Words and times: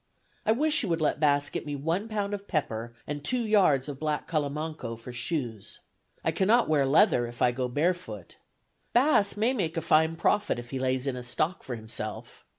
I 0.47 0.51
wish 0.51 0.81
you 0.81 0.89
would 0.89 0.99
let 0.99 1.19
Bass 1.19 1.51
get 1.51 1.63
me 1.63 1.75
one 1.75 2.07
pound 2.07 2.33
of 2.33 2.47
pepper 2.47 2.91
and 3.05 3.23
two 3.23 3.43
yards 3.45 3.87
of 3.87 3.99
black 3.99 4.27
calamanco 4.27 4.95
for 4.95 5.11
shoes. 5.11 5.79
I 6.25 6.31
cannot 6.31 6.67
wear 6.67 6.87
leather, 6.87 7.27
if 7.27 7.39
I 7.39 7.51
go 7.51 7.67
barefoot. 7.67 8.37
Bass 8.93 9.37
may 9.37 9.53
make 9.53 9.77
a 9.77 9.81
fine 9.81 10.15
profit 10.15 10.57
if 10.57 10.71
he 10.71 10.79
lays 10.79 11.05
in 11.05 11.15
a 11.15 11.21
stock 11.21 11.61
for 11.61 11.75
himself. 11.75 12.43